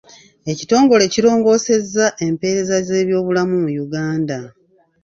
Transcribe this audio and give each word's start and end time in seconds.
Ekitongole 0.51 1.03
kirongoosezza 1.13 2.05
empeereza 2.25 2.75
z'ebyobulamu 2.87 3.55
mu 3.63 3.69
Uganda. 3.85 4.39